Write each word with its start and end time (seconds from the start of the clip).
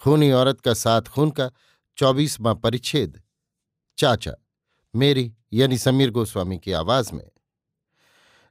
खूनी 0.00 0.30
औरत 0.32 0.60
का 0.60 0.74
साथ 0.74 1.02
खून 1.02 1.30
का 1.30 1.50
चौबीसवां 1.96 2.54
परिच्छेद। 2.54 3.22
चाचा, 3.98 4.32
मेरी 4.94 5.32
यानी 5.52 5.78
समीर 5.78 6.10
गोस्वामी 6.10 6.58
की 6.58 6.72
आवाज़ 6.72 7.12
में। 7.14 7.30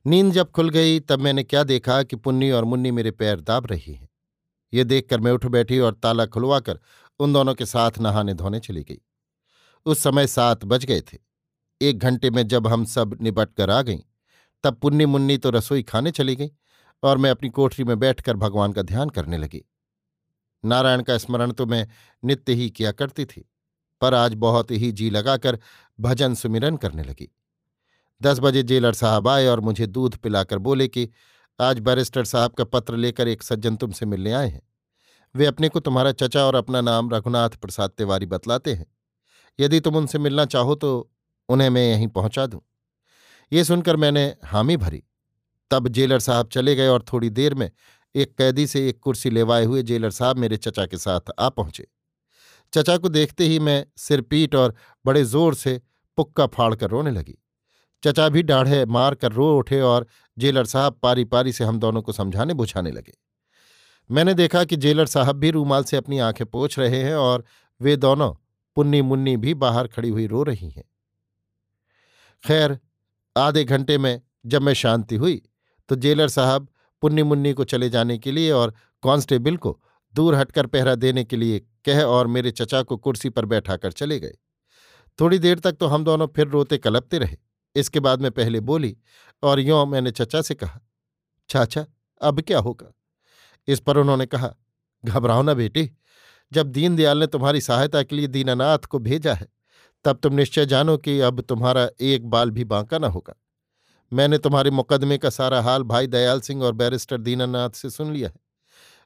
नींद 0.05 0.33
जब 0.33 0.51
खुल 0.51 0.69
गई, 0.69 0.99
तब 0.99 1.19
मैंने 1.19 1.43
क्या 1.43 1.63
देखा 1.63 2.03
कि 2.03 2.15
पुन्नी 2.15 2.51
और 2.51 2.63
मुन्नी 2.63 2.91
मेरे 2.91 3.11
पैर 3.11 3.41
दाब 3.41 3.65
रही 3.65 3.93
हैं। 3.93 4.09
ये 4.73 4.83
देखकर 4.83 5.19
मैं 5.19 5.31
उठ 5.31 5.45
बैठी 5.45 5.79
और 5.79 5.93
ताला 5.93 6.25
खुलवाकर 6.25 6.79
उन 7.19 7.33
दोनों 7.33 7.53
के 7.55 7.65
साथ 7.65 7.99
नहाने 7.99 8.33
धोने 8.33 8.59
चली 8.59 8.83
गई। 8.83 8.99
उस 9.85 9.99
समय 9.99 10.27
सात 10.27 10.65
बज 10.65 10.85
गए 10.85 11.01
थे। 11.01 11.17
एक 11.81 11.99
घंटे 11.99 12.29
में 12.29 12.47
जब 12.47 12.67
हम 12.67 12.85
सब 12.85 13.17
निपट 13.21 13.53
कर 13.53 13.69
आ 13.69 13.81
गईं, 13.81 13.99
तब 14.63 14.75
पुन्नी 14.75 15.05
मुन्नी 15.05 15.37
तो 15.37 15.49
रसोई 15.49 15.83
खाने 15.83 16.11
चली 16.11 16.35
गई 16.35 16.51
और 17.03 17.17
मैं 17.17 17.31
अपनी 17.31 17.49
कोठरी 17.49 17.85
में 17.85 17.99
बैठकर 17.99 18.35
भगवान 18.35 18.73
का 18.73 18.81
ध्यान 18.81 19.09
करने 19.09 19.37
लगी। 19.37 19.63
नारायण 20.63 21.01
का 21.01 21.17
स्मरण 21.17 21.51
तो 21.51 21.65
मैं 21.65 21.87
नित्य 22.23 22.53
ही 22.53 22.69
किया 22.69 22.91
करती 22.91 23.25
थी, 23.25 23.49
पर 24.01 24.13
आज 24.13 24.33
बहुत 24.33 24.71
ही 24.71 24.91
जी 24.91 25.09
लगाकर 25.09 25.59
भजन 25.99 26.35
सुमिरन 26.35 26.77
करने 26.77 27.03
लगी। 27.03 27.29
दस 28.21 28.39
बजे 28.39 28.63
जेलर 28.63 28.93
साहब 28.93 29.27
आए 29.27 29.47
और 29.47 29.59
मुझे 29.59 29.87
दूध 29.87 30.15
पिलाकर 30.15 30.57
बोले 30.57 30.87
कि, 30.87 31.09
आज 31.59 31.79
बैरिस्टर 31.79 32.25
साहब 32.25 32.51
का 32.51 32.63
पत्र 32.63 32.97
लेकर 32.97 33.27
एक 33.27 33.43
सज्जन 33.43 33.75
तुमसे 33.75 34.05
मिलने 34.05 34.31
आए 34.31 34.47
हैं। 34.47 34.61
वे 35.35 35.45
अपने 35.45 35.69
को 35.69 35.79
तुम्हारा 35.79 36.11
चचा 36.11 36.43
और 36.43 36.55
अपना 36.55 36.81
नाम 36.81 37.09
रघुनाथ 37.13 37.49
प्रसाद 37.49 37.89
तिवारी 37.89 38.25
बतलाते 38.25 38.73
हैं। 38.73 38.85
यदि 39.59 39.79
तुम 39.79 39.95
उनसे 39.95 40.19
मिलना 40.19 40.45
चाहो 40.45 40.75
तो 40.75 41.11
उन्हें 41.49 41.69
मैं 41.69 41.91
यहीं 41.91 42.07
पहुँचा 42.07 42.45
दूँ। 42.45 42.61
ये 43.51 43.63
सुनकर 43.63 43.95
मैंने 43.95 44.25
हामी 44.45 44.77
भरी। 44.77 45.03
तब 45.71 45.87
जेलर 45.87 46.19
साहब 46.19 46.47
चले 46.47 46.75
गए 46.75 46.87
और 46.87 47.03
थोड़ी 47.13 47.29
देर 47.29 47.53
में 47.53 47.71
एक 48.15 48.35
कैदी 48.37 48.67
से 48.67 48.87
एक 48.89 48.99
कुर्सी 48.99 49.29
लेवाए 49.29 49.65
हुए 49.65 49.83
जेलर 49.83 50.11
साहब 50.11 50.37
मेरे 50.37 50.57
चचा 50.57 50.85
के 50.85 50.97
साथ 50.97 51.31
आ 51.39 51.49
पहुँचे। 51.49 51.87
चचा 52.73 52.97
को 52.97 53.09
देखते 53.09 53.43
ही 53.43 53.59
मैं 53.59 53.85
सिर 53.97 54.21
पीट 54.21 54.55
और 54.55 54.75
बड़े 55.05 55.23
ज़ोर 55.23 55.55
से 55.55 55.81
पुक्का 56.17 56.45
फाड़ 56.47 56.73
कर 56.75 56.89
रोने 56.89 57.11
लगी। 57.11 57.37
चचा 58.03 58.27
भी 58.29 58.43
डाढ़े 58.43 58.85
मार 58.85 59.15
कर 59.15 59.31
रो 59.31 59.57
उठे 59.57 59.81
और 59.81 60.07
जेलर 60.37 60.65
साहब 60.65 60.99
पारी 61.03 61.23
पारी 61.25 61.51
से 61.51 61.63
हम 61.63 61.79
दोनों 61.79 62.01
को 62.01 62.11
समझाने 62.11 62.53
बुझाने 62.53 62.91
लगे। 62.91 63.13
मैंने 64.09 64.33
देखा 64.33 64.63
कि 64.63 64.75
जेलर 64.75 65.05
साहब 65.05 65.35
भी 65.35 65.51
रूमाल 65.51 65.83
से 65.83 65.97
अपनी 65.97 66.19
आँखें 66.19 66.45
पोछ 66.45 66.79
रहे 66.79 67.01
हैं 67.03 67.15
और 67.15 67.43
वे 67.81 67.95
दोनों 67.97 68.31
पुन्नी 68.77 69.01
मुन्नी 69.01 69.35
भी 69.37 69.53
बाहर 69.53 69.87
खड़ी 69.87 70.09
हुई 70.09 70.27
रो 70.27 70.43
रही 70.43 70.69
हैं। 70.69 70.83
खैर, 72.43 72.77
आधे 73.35 73.63
घंटे 73.63 73.97
में 73.97 74.21
जब 74.45 74.61
मैं 74.61 74.73
शांति 74.73 75.15
हुई 75.15 75.41
तो 75.89 75.95
जेलर 75.95 76.27
साहब 76.27 76.67
पुन्नी 77.03 77.23
मुन्नी 77.23 77.53
को 77.53 77.63
चले 77.63 77.89
जाने 77.89 78.17
के 78.17 78.31
लिए 78.31 78.51
और 78.51 78.73
कांस्टेबल 79.03 79.57
को 79.57 79.81
दूर 80.15 80.35
हटकर 80.35 80.65
पहरा 80.65 80.95
देने 80.95 81.23
के 81.23 81.35
लिए 81.35 81.59
कह 81.85 82.03
और 82.03 82.27
मेरे 82.27 82.51
चचा 82.51 82.81
को 82.81 82.97
कुर्सी 82.97 83.29
पर 83.29 83.45
बैठाकर 83.45 83.91
चले 83.91 84.19
गए। 84.19 84.33
थोड़ी 85.19 85.39
देर 85.39 85.59
तक 85.59 85.71
तो 85.71 85.87
हम 85.87 86.03
दोनों 86.03 86.27
फिर 86.27 86.47
रोते 86.47 86.77
कलपते 86.77 87.17
रहे। 87.17 87.37
इसके 87.75 87.99
बाद 87.99 88.21
मैं 88.21 88.31
पहले 88.31 88.59
बोली, 88.59 88.97
और 89.43 89.59
यों 89.59 89.85
मैंने 89.85 90.11
चचा 90.11 90.41
से 90.41 90.55
कहा, 90.55 90.79
चाचा, 91.49 91.85
अब 92.21 92.41
क्या 92.41 92.59
होगा? 92.59 92.93
इस 93.67 93.79
पर 93.79 93.97
उन्होंने 93.97 94.25
कहा, 94.25 94.53
घबराओ 95.05 95.41
ना 95.41 95.53
बेटी, 95.53 95.89
जब 96.51 96.67
दीनदयाल 96.67 97.17
ने 97.17 97.27
तुम्हारी 97.27 97.61
सहायता 97.61 98.03
के 98.03 98.15
लिए 98.15 98.27
दीनानाथ 98.27 98.77
को 98.77 98.99
भेजा 98.99 99.33
है, 99.33 99.47
तब 100.05 100.19
तुम 100.23 100.33
निश्चय 100.33 100.65
जानो 100.65 100.97
कि 100.97 101.19
अब 101.19 101.41
तुम्हारा 101.41 101.89
एक 102.01 102.29
बाल 102.29 102.51
भी 102.51 102.63
बांका 102.63 102.97
ना 102.97 103.07
होगा। 103.07 103.42
मैंने 104.11 104.37
तुम्हारे 104.37 104.71
मुकदमे 104.71 105.17
का 105.17 105.29
सारा 105.29 105.61
हाल 105.61 105.83
भाई 105.83 106.07
दयाल 106.07 106.41
सिंह 106.41 106.63
और 106.63 106.73
बैरिस्टर 106.73 107.17
दीनानाथ 107.17 107.69
से 107.69 107.89
सुन 107.89 108.11
लिया 108.13 108.29
है। 108.29 108.35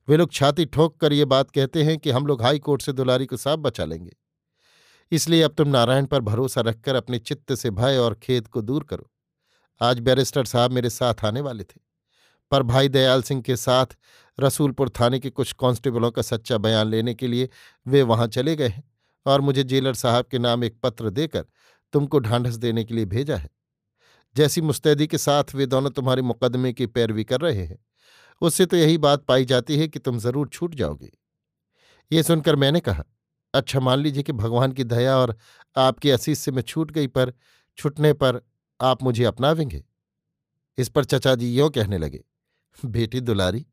वे 0.08 0.18
लोग 0.18 0.32
छाती 0.32 0.66
ठोक 0.66 1.00
कर 1.00 1.14
ये 1.14 1.26
बात 1.26 1.52
कहते 1.52 1.84
हैं 1.84 1.98
कि 1.98 2.12
हम 2.12 2.28
लोग 2.28 2.42
हाई 2.42 2.60
कोर्ट 2.60 2.82
से 2.82 2.94
दुलारी 2.94 3.26
को 3.26 3.38
साफ़ 3.38 3.60
बचा 3.60 3.86
लेंगे। 3.86 4.16
इसलिए 5.12 5.42
अब 5.42 5.54
तुम 5.54 5.68
नारायण 5.68 6.06
पर 6.06 6.22
भरोसा 6.22 6.62
रखकर 6.62 6.96
अपने 6.96 7.20
चित्त 7.20 7.54
से 7.54 7.70
भय 7.72 7.98
और 7.98 8.16
खेद 8.16 8.48
को 8.48 8.62
दूर 8.62 8.84
करो। 8.84 9.10
आज 9.82 10.00
बैरिस्टर 10.00 10.46
साहब 10.46 10.72
मेरे 10.72 10.90
साथ 10.90 11.26
आने 11.26 11.42
वाले 11.42 11.64
थे। 11.64 11.80
पर 12.52 12.64
भाई 12.64 12.90
दयाल 12.90 13.22
सिंह 13.22 13.42
के 13.42 13.56
साथ 13.56 13.86
रसूलपुर 14.40 14.90
थाने 14.90 15.20
के 15.20 15.30
कुछ 15.30 15.52
कांस्टेबलों 15.52 16.12
का 16.12 16.22
सच्चा 16.22 16.58
बयान 16.58 16.88
लेने 16.88 17.14
के 17.14 17.28
लिए 17.28 17.50
वे 17.88 18.02
वहाँ 18.02 18.28
चले 18.28 18.56
गए 18.56 18.68
हैं 18.68 18.84
और 19.26 19.42
मुझे 19.42 19.64
जेलर 19.64 19.94
साहब 19.94 20.26
के 20.26 20.40
नाम 20.40 20.64
एक 20.64 20.80
पत्र 20.84 21.10
देकर 21.10 21.46
तुमको 21.94 22.20
ढांढस 22.20 22.56
देने 22.56 22.84
के 22.84 22.94
लिए 22.94 23.06
भेजा 23.06 23.38
है। 23.38 23.50
जैसी 24.38 24.62
मुस्तैदी 24.62 25.08
के 25.08 25.18
साथ 25.20 25.54
वे 25.56 25.66
दोनों 25.66 25.90
तुम्हारे 25.92 26.22
मुकदमे 26.24 26.72
की 26.74 26.86
पैरवी 26.88 27.24
कर 27.24 27.42
रहे 27.42 27.64
हैं। 27.64 27.78
उससे 28.42 28.66
तो 28.66 28.78
यही 28.78 28.98
बात 29.00 29.24
पाई 29.26 29.46
जाती 29.46 29.78
है 29.78 29.88
कि 29.88 30.00
तुम 30.00 30.20
ज़रूर 30.20 30.48
छूट 30.50 30.76
जाओगे। 30.76 31.12
ये 32.12 32.24
सुनकर 32.24 32.56
मैंने 32.56 32.80
कहा 32.82 33.04
अच्छा 33.54 33.80
मान 33.80 34.00
लीजिए 34.00 34.24
कि 34.24 34.32
भगवान 34.34 34.72
की 34.72 34.84
दया 34.86 35.16
और 35.18 35.36
आपकी 35.76 36.10
असीस 36.12 36.40
से 36.40 36.52
मैं 36.52 36.62
छूट 36.64 36.92
गई, 36.92 37.08
पर 37.08 37.34
छुटने 37.78 38.14
पर 38.16 38.42
आप 38.80 39.04
मुझे 39.04 39.24
अपनावेंगे? 39.26 39.84
इस 40.78 40.90
पर 40.90 41.06
चचा 41.06 41.36
जी 41.36 41.54
यों 41.54 41.70
कहने 41.70 41.98
लगे, 41.98 42.24
बेटी 42.78 43.20
दुलारी, 43.22 43.66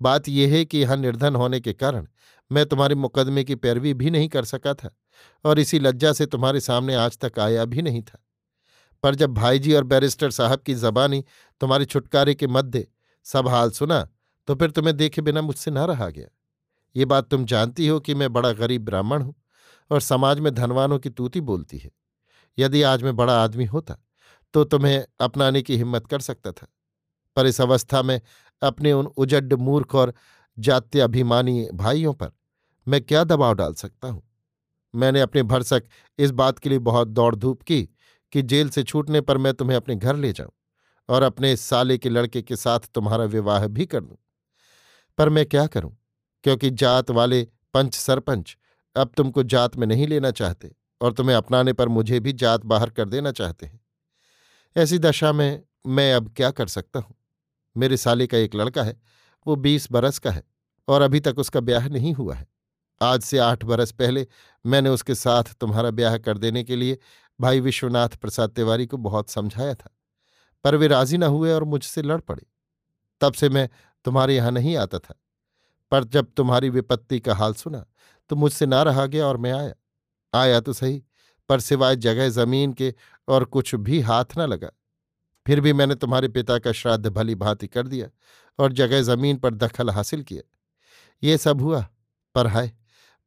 बात 0.00 0.28
यह 0.28 0.52
है 0.52 0.64
कि 0.64 0.78
यहाँ 0.78 0.96
निर्धन 0.96 1.36
होने 1.36 1.60
के 1.60 1.72
कारण 1.74 2.06
मैं 2.50 2.64
तुम्हारे 2.66 2.94
मुकदमे 2.96 3.44
की 3.44 3.54
पैरवी 3.56 3.92
भी 3.94 4.10
नहीं 4.10 4.28
कर 4.28 4.44
सका 4.46 4.74
था, 4.74 4.90
और 5.44 5.58
इसी 5.58 5.78
लज्जा 5.78 6.12
से 6.12 6.26
तुम्हारे 6.26 6.60
सामने 6.60 6.94
आज 6.96 7.18
तक 7.18 7.38
आया 7.38 7.64
भी 7.66 7.82
नहीं 7.82 8.02
था। 8.02 8.18
पर 9.02 9.14
जब 9.14 9.34
भाईजी 9.34 9.72
और 9.72 9.84
बैरिस्टर 9.84 10.30
साहब 10.30 10.60
की 10.60 10.74
जबानी 10.74 11.24
तुम्हारे 11.60 11.84
छुटकारे 11.84 12.34
के 12.34 12.46
मध्य 12.46 12.86
सब 13.26 13.48
हाल 13.48 13.70
सुना 13.70 14.08
तो 14.48 14.54
फिर 14.54 14.70
तुम्हें 14.70 14.96
देखे 14.96 15.22
बिना 15.22 15.42
मुझसे 15.42 15.70
न 15.70 15.78
रहा 15.78 16.08
गया। 16.08 16.28
ये 16.96 17.04
बात 17.04 17.28
तुम 17.30 17.44
जानती 17.44 17.86
हो 17.86 17.98
कि 18.00 18.14
मैं 18.14 18.32
बड़ा 18.32 18.52
गरीब 18.52 18.84
ब्राह्मण 18.84 19.22
हूँ 19.22 19.34
और 19.90 20.00
समाज 20.00 20.40
में 20.40 20.54
धनवानों 20.54 20.98
की 20.98 21.10
तूती 21.10 21.40
बोलती 21.40 21.78
है। 21.78 21.90
यदि 22.58 22.82
आज 22.82 23.02
मैं 23.02 23.14
बड़ा 23.16 23.42
आदमी 23.42 23.64
होता 23.64 23.98
तो 24.54 24.64
तुम्हें 24.64 25.04
अपनाने 25.20 25.62
की 25.62 25.76
हिम्मत 25.76 26.06
कर 26.06 26.20
सकता 26.20 26.52
था। 26.52 26.66
पर 27.36 27.46
इस 27.46 27.60
अवस्था 27.60 28.02
में 28.02 28.20
अपने 28.62 28.92
उन 28.92 29.06
उजड्ड 29.06 29.52
मूर्ख 29.54 29.94
और 29.94 30.14
जात्याभिमानी 30.58 31.68
भाइयों 31.74 32.12
पर 32.14 32.30
मैं 32.86 33.00
क्या 33.00 33.22
दबाव 33.24 33.54
डाल 33.54 33.74
सकता 33.74 34.08
हूँ? 34.08 34.22
मैंने 34.94 35.20
अपने 35.20 35.42
भरसक 35.42 35.84
इस 36.18 36.30
बात 36.30 36.58
के 36.58 36.68
लिए 36.68 36.78
बहुत 36.80 37.08
दौड़ 37.08 37.34
धूप 37.34 37.62
की 37.62 37.88
कि 38.32 38.42
जेल 38.42 38.68
से 38.68 38.82
छूटने 38.82 39.20
पर 39.20 39.38
मैं 39.38 39.54
तुम्हें 39.54 39.76
अपने 39.76 39.96
घर 39.96 40.16
ले 40.16 40.32
जाऊँ 40.32 40.50
और 41.08 41.22
अपने 41.22 41.56
साले 41.56 41.98
के 41.98 42.08
लड़के 42.08 42.42
के 42.42 42.56
साथ 42.56 42.80
तुम्हारा 42.94 43.24
विवाह 43.24 43.66
भी 43.66 43.86
कर 43.86 44.00
दूँ। 44.00 44.16
पर 45.18 45.28
मैं 45.28 45.46
क्या 45.46 45.66
करूँ? 45.66 45.96
क्योंकि 46.44 46.70
जात 46.70 47.10
वाले 47.10 47.46
पंच 47.74 47.94
सरपंच 47.94 48.56
अब 48.96 49.10
तुमको 49.16 49.42
जात 49.42 49.76
में 49.76 49.86
नहीं 49.86 50.06
लेना 50.06 50.30
चाहते 50.30 50.74
और 51.00 51.12
तुम्हें 51.12 51.36
अपनाने 51.36 51.72
पर 51.72 51.88
मुझे 51.88 52.20
भी 52.20 52.32
जात 52.32 52.64
बाहर 52.64 52.90
कर 52.90 53.08
देना 53.08 53.32
चाहते 53.32 53.66
हैं। 53.66 53.80
ऐसी 54.76 54.98
दशा 54.98 55.32
में 55.32 55.62
मैं 55.86 56.14
अब 56.14 56.34
क्या 56.36 56.50
कर 56.50 56.66
सकता 56.66 56.98
हूँ? 56.98 57.14
मेरे 57.76 57.96
साले 57.96 58.26
का 58.26 58.38
एक 58.38 58.54
लड़का 58.54 58.82
है, 58.82 59.00
वो 59.46 59.56
बीस 59.56 59.92
बरस 59.92 60.18
का 60.18 60.30
है 60.30 60.42
और 60.88 61.02
अभी 61.02 61.20
तक 61.20 61.38
उसका 61.38 61.60
ब्याह 61.60 61.88
नहीं 61.88 62.12
हुआ 62.14 62.34
है। 62.34 62.46
आज 63.02 63.20
से 63.20 63.38
आठ 63.38 63.64
बरस 63.64 63.92
पहले 63.92 64.26
मैंने 64.66 64.90
उसके 64.90 65.14
साथ 65.14 65.42
तुम्हारा 65.60 65.90
ब्याह 65.90 66.18
कर 66.18 66.38
देने 66.38 66.64
के 66.64 66.76
लिए 66.76 66.98
भाई 67.40 67.60
विश्वनाथ 67.60 68.16
प्रसाद 68.16 68.50
तिवारी 68.50 68.86
को 68.86 68.96
बहुत 68.98 69.30
समझाया 69.30 69.74
था, 69.74 69.90
पर 70.64 70.76
वे 70.76 70.88
राज़ी 70.88 71.18
न 71.18 71.22
हुए 71.24 71.52
और 71.52 71.64
मुझसे 71.66 72.02
लड़ 72.02 72.20
पड़े। 72.20 72.46
तब 73.20 73.32
से 73.34 73.48
मैं 73.48 73.68
तुम्हारे 74.04 74.36
यहाँ 74.36 74.50
नहीं 74.52 74.76
आता 74.76 74.98
था, 74.98 75.14
पर 75.92 76.04
जब 76.06 76.32
तुम्हारी 76.36 76.70
विपत्ति 76.70 77.20
का 77.20 77.34
हाल 77.34 77.54
सुना 77.54 77.84
तो 78.30 78.36
मुझसे 78.36 78.66
ना 78.66 78.82
रहा 78.82 79.04
गया 79.06 79.26
और 79.26 79.36
मैं 79.36 79.52
आया। 79.52 79.74
आया 80.32 80.60
तो 80.60 80.72
सही, 80.72 81.02
पर 81.50 81.60
सिवाय 81.60 81.96
जगह 81.98 82.28
ज़मीन 82.30 82.72
के 82.72 82.94
और 83.28 83.44
कुछ 83.46 83.74
भी 83.76 84.00
हाथ 84.02 84.38
न 84.38 84.46
लगा। 84.48 84.70
फिर 85.46 85.60
भी 85.60 85.72
मैंने 85.72 85.94
तुम्हारे 85.94 86.28
पिता 86.28 86.58
का 86.58 86.72
श्राद्ध 86.72 87.06
भली 87.08 87.34
भांति 87.36 87.66
कर 87.68 87.86
दिया 87.86 88.08
और 88.58 88.72
जगह 88.72 89.02
ज़मीन 89.04 89.36
पर 89.36 89.54
दखल 89.56 89.90
हासिल 89.90 90.22
किया। 90.22 90.42
ये 91.22 91.38
सब 91.38 91.60
हुआ, 91.60 91.86
पर 92.34 92.46
हाय, 92.46 92.70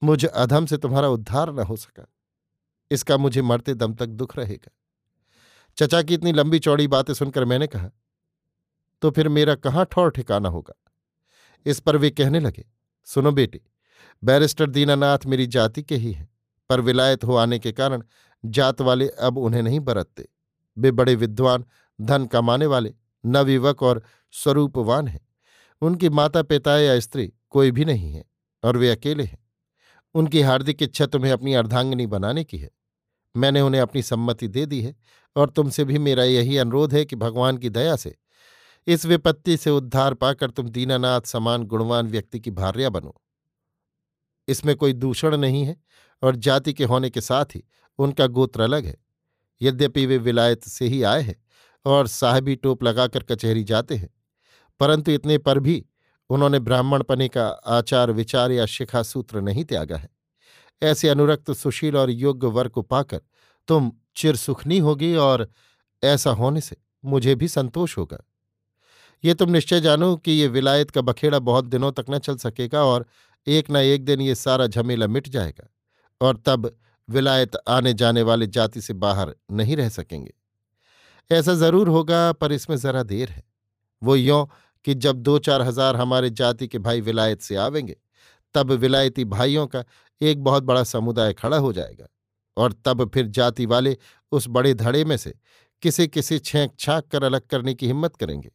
मुझ 0.01 0.25
अधम 0.25 0.65
से 0.65 0.77
तुम्हारा 0.77 1.07
उद्धार 1.09 1.53
न 1.53 1.59
हो 1.61 1.75
सका। 1.77 2.07
इसका 2.91 3.17
मुझे 3.17 3.41
मरते 3.41 3.73
दम 3.73 3.93
तक 3.93 4.05
दुख 4.05 4.37
रहेगा। 4.37 4.71
चचा 5.77 6.01
की 6.01 6.13
इतनी 6.13 6.31
लंबी 6.31 6.59
चौड़ी 6.59 6.87
बातें 6.87 7.13
सुनकर 7.13 7.45
मैंने 7.45 7.67
कहा 7.67 7.89
तो 9.01 9.11
फिर 9.11 9.29
मेरा 9.29 9.55
कहाँ 9.55 9.85
ठौर 9.91 10.11
ठिकाना 10.11 10.49
होगा? 10.49 10.73
इस 11.65 11.79
पर 11.79 11.97
वे 11.97 12.09
कहने 12.09 12.39
लगे, 12.39 12.65
सुनो 13.07 13.31
बेटी, 13.31 13.61
बैरिस्टर 14.23 14.69
दीनानाथ 14.69 15.25
मेरी 15.25 15.47
जाति 15.47 15.83
के 15.83 15.95
ही 15.95 16.11
हैं, 16.11 16.29
पर 16.69 16.81
विलायत 16.81 17.23
हो 17.23 17.35
आने 17.35 17.59
के 17.59 17.71
कारण 17.71 18.03
जात 18.43 18.81
वाले 18.81 19.07
अब 19.09 19.37
उन्हें 19.37 19.61
नहीं 19.61 19.79
बरतते। 19.79 20.27
वे 20.77 20.91
बड़े 20.91 21.15
विद्वान, 21.15 21.65
धन 21.99 22.25
कमाने 22.25 22.65
वाले, 22.65 22.93
नवयुवक 23.23 23.83
और 23.83 24.03
स्वरूपवान 24.33 25.07
हैं। 25.07 25.27
उनकी 25.81 26.09
माता 26.09 26.41
पिता 26.41 26.77
या 26.79 26.99
स्त्री 26.99 27.31
कोई 27.49 27.71
भी 27.71 27.85
नहीं 27.85 28.13
है 28.13 28.23
और 28.63 28.77
वे 28.77 28.89
अकेले 28.89 29.23
हैं। 29.23 29.39
उनकी 30.15 30.41
हार्दिक 30.41 30.83
इच्छा 30.83 31.05
तुम्हें 31.05 31.31
अपनी 31.31 31.53
अर्धांगिनी 31.53 32.07
बनाने 32.07 32.43
की 32.43 32.57
है। 32.57 32.69
मैंने 33.35 33.61
उन्हें 33.61 33.81
अपनी 33.81 34.01
सम्मति 34.01 34.47
दे 34.47 34.65
दी 34.65 34.81
है 34.81 34.95
और 35.35 35.49
तुमसे 35.49 35.83
भी 35.83 35.99
मेरा 35.99 36.23
यही 36.23 36.57
अनुरोध 36.57 36.93
है 36.93 37.05
कि 37.05 37.15
भगवान 37.15 37.57
की 37.57 37.69
दया 37.69 37.95
से 37.95 38.15
इस 38.87 39.05
विपत्ति 39.05 39.57
से 39.57 39.69
उद्धार 39.69 40.13
पाकर 40.13 40.49
तुम 40.49 40.69
दीनानाथ 40.69 41.21
समान 41.21 41.63
गुणवान 41.63 42.07
व्यक्ति 42.07 42.39
की 42.39 42.51
भार्या 42.51 42.89
बनो। 42.89 43.13
इसमें 44.47 44.75
कोई 44.75 44.93
दूषण 44.93 45.37
नहीं 45.37 45.63
है 45.65 45.75
और 46.23 46.35
जाति 46.35 46.73
के 46.73 46.83
होने 46.83 47.09
के 47.09 47.21
साथ 47.21 47.55
ही 47.55 47.63
उनका 47.99 48.27
गोत्र 48.27 48.61
अलग 48.61 48.85
है। 48.85 48.97
यद्यपि 49.61 50.05
वे 50.05 50.17
विलायत 50.17 50.63
से 50.63 50.87
ही 50.87 51.01
आए 51.03 51.21
हैं 51.21 51.35
और 51.85 52.07
साहबी 52.07 52.55
टोप 52.55 52.83
लगाकर 52.83 53.23
कचहरी 53.23 53.63
जाते 53.63 53.95
हैं, 53.95 54.09
परंतु 54.79 55.11
इतने 55.11 55.37
पर 55.37 55.59
भी 55.59 55.83
उन्होंने 56.29 56.59
ब्राह्मण 56.59 57.03
पने 57.03 57.27
का 57.27 57.47
आचार 57.47 58.11
विचार 58.11 58.51
या 58.51 58.65
शिखा 58.65 59.03
सूत्र 59.03 59.41
नहीं 59.41 59.63
त्यागा 59.65 59.97
है। 59.97 60.09
ऐसे 60.81 61.09
अनुरक्त, 61.09 61.51
सुशील 61.51 61.97
और 61.97 62.09
योग्य 62.11 62.47
वर 62.47 62.67
को 62.67 62.81
पाकर 62.83 63.21
तुम 63.67 63.91
चिर 64.15 64.35
सुखनी 64.35 64.77
होगी 64.79 65.15
और 65.17 65.47
ऐसा 66.03 66.31
होने 66.31 66.61
से 66.61 66.75
मुझे 67.03 67.35
भी 67.35 67.47
संतोष 67.47 67.97
होगा। 67.97 68.23
ये 69.23 69.33
तुम 69.33 69.49
निश्चय 69.49 69.81
जानो 69.81 70.15
कि 70.15 70.31
ये 70.31 70.47
विलायत 70.47 70.91
का 70.91 71.01
बखेड़ा 71.01 71.39
बहुत 71.41 71.65
दिनों 71.65 71.91
तक 71.91 72.05
न 72.09 72.19
चल 72.19 72.35
सकेगा 72.37 72.83
और 72.83 73.05
एक 73.47 73.69
न 73.71 73.75
एक 73.75 74.05
दिन 74.05 74.21
ये 74.21 74.35
सारा 74.35 74.67
झमेला 74.67 75.07
मिट 75.07 75.27
जाएगा 75.29 75.67
और 76.21 76.41
तब 76.45 76.71
विलायत 77.09 77.55
आने 77.67 77.93
जाने 77.93 78.21
वाले 78.21 78.47
जाति 78.47 78.81
से 78.81 78.93
बाहर 78.95 79.35
नहीं 79.51 79.75
रह 79.77 79.89
सकेंगे। 79.89 80.33
ऐसा 81.31 81.53
ज़रूर 81.53 81.87
होगा, 81.87 82.31
पर 82.31 82.51
इसमें 82.51 82.75
जरा 82.77 83.03
देर 83.03 83.29
है। 83.29 83.43
वो 84.01 84.15
यों 84.15 84.45
कि 84.85 84.93
जब 84.95 85.21
दो 85.21 85.37
चार 85.39 85.61
हज़ार 85.61 85.95
हमारे 85.95 86.29
जाति 86.31 86.67
के 86.67 86.79
भाई 86.79 87.01
विलायत 87.01 87.41
से 87.41 87.55
आवेंगे 87.55 87.95
तब 88.53 88.71
विलायती 88.71 89.25
भाइयों 89.25 89.67
का 89.67 89.83
एक 90.21 90.43
बहुत 90.43 90.63
बड़ा 90.63 90.83
समुदाय 90.83 91.33
खड़ा 91.33 91.57
हो 91.57 91.73
जाएगा 91.73 92.07
और 92.57 92.73
तब 92.85 93.09
फिर 93.09 93.27
जाति 93.27 93.65
वाले 93.65 93.97
उस 94.31 94.45
बड़े 94.49 94.73
धड़े 94.73 95.03
में 95.05 95.17
से 95.17 95.33
किसी 95.81 96.07
किसी 96.07 96.39
छेंक 96.39 96.73
छांक 96.79 97.05
कर 97.05 97.23
अलग 97.23 97.41
करने 97.41 97.73
की 97.73 97.87
हिम्मत 97.87 98.15
करेंगे। 98.15 98.51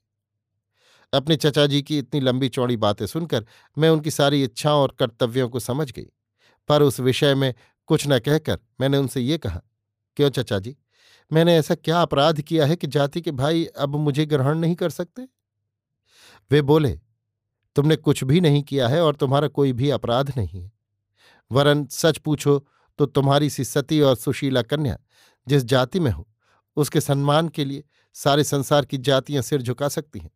अपने 1.13 1.37
चचा 1.37 1.67
जी 1.67 1.83
की 1.83 1.99
इतनी 1.99 2.21
लंबी 2.21 2.49
चौड़ी 2.49 2.77
बातें 2.77 3.07
सुनकर 3.07 3.47
मैं 3.79 3.91
उनकी 3.91 4.11
सारी 4.11 4.43
इच्छाओं 4.45 4.83
और 4.83 4.95
कर्तव्यों 4.99 5.49
को 5.49 5.61
समझ 5.61 5.93
गई, 5.93 6.07
पर 6.69 6.83
उस 6.83 7.01
विषय 7.01 7.35
में 7.35 7.53
कुछ 7.87 8.05
न 8.09 8.19
कहकर 8.19 8.59
मैंने 8.81 8.99
उनसे 8.99 9.21
ये 9.21 9.39
कहा, 9.39 9.61
क्यों 10.17 10.31
चचा 10.31 10.59
जी, 10.59 10.77
मैंने 11.33 11.57
ऐसा 11.57 11.75
क्या 11.75 12.03
अपराध 12.03 12.41
किया 12.41 12.67
है 12.67 12.77
कि 12.77 12.87
जाति 12.87 13.21
के 13.21 13.31
भाई 13.31 13.65
अब 13.79 13.97
मुझे 13.97 14.27
ग्रहण 14.27 14.59
नहीं 14.59 14.75
कर 14.75 14.91
सकते? 14.91 15.29
वे 16.51 16.63
बोले 16.63 16.99
तुमने 17.77 17.97
कुछ 17.97 18.25
भी 18.25 18.41
नहीं 18.41 18.63
किया 18.63 18.89
है 18.89 19.03
और 19.03 19.15
तुम्हारा 19.15 19.49
कोई 19.49 19.73
भी 19.73 19.91
अपराध 19.91 20.33
नहीं 20.37 20.63
है। 20.63 20.73
वरन 21.53 21.87
सच 21.87 22.19
पूछो 22.19 22.67
तो 22.99 23.07
तुम्हारी 23.07 23.51
सी 23.51 23.65
सती 23.65 24.01
और 24.01 24.17
सुशीला 24.17 24.63
कन्या, 24.63 24.99
जिस 25.49 25.65
जाति 25.65 26.01
में 26.01 26.11
हो, 26.11 26.29
उसके 26.77 27.01
सम्मान 27.01 27.49
के 27.49 27.65
लिए 27.65 27.85
सारे 28.15 28.45
संसार 28.45 28.85
की 28.85 28.99
जातियाँ 28.99 29.43
सिर 29.43 29.63
झुका 29.63 29.89
सकती 29.89 30.19
हैं। 30.19 30.31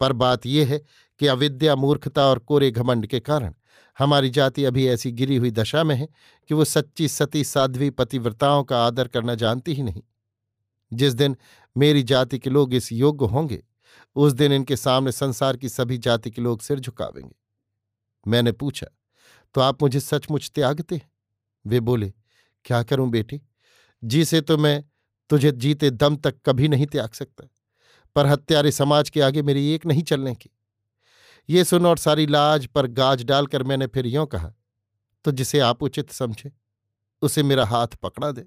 पर 0.00 0.12
बात 0.12 0.46
यह 0.46 0.68
है 0.68 0.78
कि 1.18 1.26
अविद्या, 1.26 1.76
मूर्खता 1.76 2.26
और 2.26 2.38
कोरे 2.38 2.70
घमंड 2.70 3.06
के 3.06 3.20
कारण 3.20 3.54
हमारी 3.98 4.30
जाति 4.30 4.64
अभी 4.64 4.86
ऐसी 4.88 5.12
गिरी 5.12 5.36
हुई 5.36 5.50
दशा 5.50 5.84
में 5.84 5.94
है 5.96 6.08
कि 6.48 6.54
वो 6.54 6.64
सच्ची 6.64 7.08
सती 7.08 7.44
साध्वी 7.44 7.90
पतिव्रताओं 7.90 8.64
का 8.64 8.86
आदर 8.86 9.08
करना 9.08 9.34
जानती 9.34 9.74
ही 9.74 9.82
नहीं। 9.82 10.02
जिस 10.92 11.14
दिन 11.14 11.36
मेरी 11.76 12.02
जाति 12.02 12.38
के 12.38 12.50
लोग 12.50 12.74
इस 12.74 12.92
योग्य 12.92 13.26
होंगे 13.26 13.62
उस 14.16 14.32
दिन 14.32 14.52
इनके 14.52 14.76
सामने 14.76 15.12
संसार 15.12 15.56
की 15.56 15.68
सभी 15.68 15.98
जाति 15.98 16.30
के 16.30 16.42
लोग 16.42 16.60
सिर 16.60 16.80
झुकावेंगे। 16.80 17.34
मैंने 18.26 18.52
पूछा 18.52 18.86
तो 19.54 19.60
आप 19.60 19.82
मुझे 19.82 20.00
सचमुच 20.00 20.50
त्यागते 20.54 20.94
हैं? 20.94 21.10
वे 21.64 21.80
बोले, 21.80 22.12
क्या 22.64 22.82
करूँ 22.82 23.08
बेटी? 23.10 23.40
जी 24.02 24.24
से 24.24 24.40
तो 24.40 24.56
मैं 24.58 24.82
तुझे 25.30 25.52
जीते 25.52 25.90
दम 25.90 26.16
तक 26.16 26.40
कभी 26.46 26.68
नहीं 26.68 26.86
त्याग 26.86 27.10
सकता, 27.10 27.48
पर 28.16 28.26
हत्यारे 28.26 28.72
समाज 28.72 29.10
के 29.10 29.20
आगे 29.20 29.42
मेरी 29.42 29.66
एक 29.72 29.86
नहीं 29.86 30.02
चलने 30.02 30.34
की। 30.34 30.50
ये 31.48 31.64
सुन 31.64 31.86
और 31.86 31.98
सारी 31.98 32.26
लाज 32.26 32.66
पर 32.66 32.86
गाज 32.88 33.24
डालकर 33.24 33.62
मैंने 33.62 33.86
फिर 33.86 34.06
यों 34.06 34.26
कहा 34.26 34.52
तो 35.24 35.32
जिसे 35.32 35.58
आप 35.60 35.82
उचित 35.82 36.10
समझे, 36.10 36.50
उसे 37.22 37.42
मेरा 37.42 37.64
हाथ 37.66 37.96
पकड़ा 38.02 38.30
दे। 38.32 38.46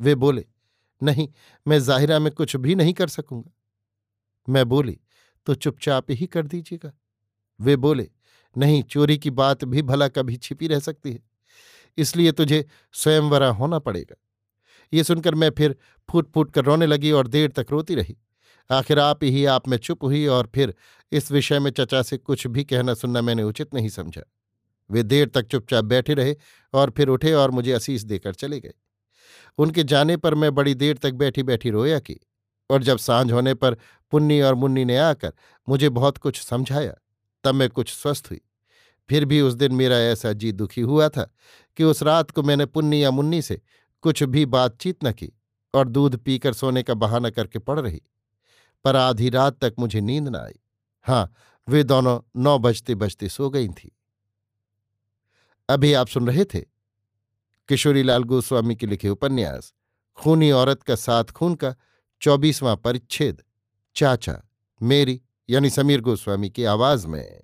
वे 0.00 0.14
बोले, 0.14 0.44
नहीं, 1.00 1.28
मैं 1.66 1.78
जाहिरा 1.80 2.18
में 2.18 2.32
कुछ 2.32 2.56
भी 2.56 2.74
नहीं 2.74 2.92
कर 2.94 3.08
सकूँगा। 3.08 3.50
मैं 4.50 4.64
बोली 4.68 4.98
तो 5.46 5.54
चुपचाप 5.56 6.10
ही 6.10 6.26
कर 6.26 6.46
दीजिएगा। 6.46 6.92
वे 7.60 7.76
बोले, 7.78 8.08
नहीं, 8.56 8.82
चोरी 8.84 9.18
की 9.18 9.30
बात 9.32 9.64
भी 9.64 9.82
भला 9.82 10.08
कभी 10.08 10.36
छिपी 10.38 10.68
रह 10.68 10.78
सकती 10.80 11.12
है, 11.12 11.20
इसलिए 11.98 12.32
तुझे 12.32 12.64
स्वयंवरा 12.94 13.48
होना 13.50 13.78
पड़ेगा। 13.80 14.16
ये 14.92 15.04
सुनकर 15.04 15.34
मैं 15.34 15.50
फिर 15.50 15.76
फूट 16.08 16.32
फूट 16.34 16.50
कर 16.50 16.64
रोने 16.64 16.86
लगी 16.86 17.10
और 17.12 17.28
देर 17.28 17.50
तक 17.52 17.66
रोती 17.70 17.94
रही। 17.94 18.16
आखिर 18.70 18.98
आप 18.98 19.24
ही, 19.24 19.44
आप 19.46 19.68
में 19.68 19.76
चुप 19.78 20.04
हुई 20.04 20.26
और 20.28 20.50
फिर 20.54 20.74
इस 21.12 21.30
विषय 21.32 21.58
में 21.58 21.70
चचा 21.70 22.02
से 22.02 22.16
कुछ 22.18 22.46
भी 22.46 22.64
कहना 22.64 22.94
सुनना 22.94 23.22
मैंने 23.22 23.42
उचित 23.42 23.74
नहीं 23.74 23.88
समझा। 23.90 24.22
वे 24.90 25.02
देर 25.02 25.28
तक 25.28 25.46
चुपचाप 25.46 25.84
बैठे 25.84 26.14
रहे 26.14 26.34
और 26.74 26.90
फिर 26.90 27.08
उठे 27.08 27.32
और 27.32 27.50
मुझे 27.50 27.72
असीस 27.72 28.04
देकर 28.04 28.34
चले 28.34 28.60
गए। 28.60 28.72
उनके 29.58 29.84
जाने 29.84 30.16
पर 30.16 30.34
मैं 30.34 30.54
बड़ी 30.54 30.74
देर 30.74 30.96
तक 30.96 31.12
बैठी 31.14 31.42
बैठी 31.42 31.70
रोया 31.70 31.98
की 32.00 32.18
और 32.70 32.82
जब 32.82 32.98
साँझ 32.98 33.32
होने 33.32 33.54
पर 33.54 33.76
पुन्नी 34.10 34.40
और 34.40 34.54
मुन्नी 34.54 34.84
ने 34.84 34.96
आकर 34.96 35.32
मुझे 35.68 35.88
बहुत 35.88 36.18
कुछ 36.18 36.40
समझाया, 36.40 36.94
तब 37.44 37.54
मैं 37.54 37.68
कुछ 37.70 37.92
स्वस्थ 37.92 38.26
हुई। 38.30 38.40
फिर 39.08 39.24
भी 39.24 39.40
उस 39.40 39.54
दिन 39.54 39.74
मेरा 39.74 39.98
ऐसा 39.98 40.32
जी 40.32 40.52
दुखी 40.52 40.80
हुआ 40.80 41.08
था 41.08 41.30
कि 41.76 41.84
उस 41.84 42.02
रात 42.02 42.30
को 42.30 42.42
मैंने 42.42 42.66
पुन्नी 42.66 43.04
या 43.04 43.10
मुन्नी 43.10 43.42
से 43.42 43.60
कुछ 44.02 44.22
भी 44.22 44.46
बातचीत 44.46 45.04
न 45.04 45.12
की 45.12 45.32
और 45.74 45.88
दूध 45.88 46.16
पीकर 46.16 46.52
सोने 46.52 46.82
का 46.82 46.94
बहाना 46.94 47.30
करके 47.30 47.58
पड़ 47.58 47.80
रही। 47.80 48.02
पर 48.84 48.96
आधी 48.96 49.30
रात 49.30 49.58
तक 49.64 49.74
मुझे 49.78 50.00
नींद 50.00 50.28
न 50.28 50.36
आई। 50.36 50.58
हाँ 51.06 51.32
वे 51.68 51.82
दोनों 51.84 52.20
नौ 52.36 52.58
बजते 52.58 52.94
बजते 52.94 53.28
सो 53.28 53.50
गई 53.50 53.68
थी। 53.68 53.96
अभी 55.68 55.92
आप 55.92 56.08
सुन 56.08 56.26
रहे 56.26 56.44
थे 56.44 56.60
किशोरीलाल 57.68 58.22
गोस्वामी 58.22 58.76
के 58.76 58.86
लिखे 58.86 59.08
उपन्यास, 59.08 59.72
खूनी 60.18 60.50
औरत 60.50 60.82
का 60.82 60.94
साथ 60.94 61.24
खून 61.24 61.54
का 61.54 61.74
चौबीसवां 62.20 62.76
परिच्छेद 62.76 63.42
चाचा 63.94 64.42
मेरी 64.82 65.20
यानी 65.50 65.70
समीर 65.70 66.00
गोस्वामी 66.00 66.50
की 66.50 66.64
आवाज़ 66.64 67.06
में। 67.06 67.40